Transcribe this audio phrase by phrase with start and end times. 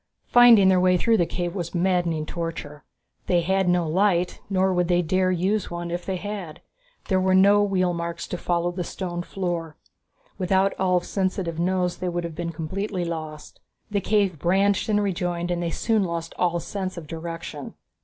[0.25, 2.83] Finding their way through the cave was a maddening torture.
[3.27, 6.59] They had no light, nor would they dare use one if they had.
[7.07, 9.77] There were no wheel marks to follow on the stone floor.
[10.39, 13.59] Without Ulv's sensitive nose they would have been completely lost.
[13.91, 17.75] The cave branched and rejoined and they soon lost all sense of direction.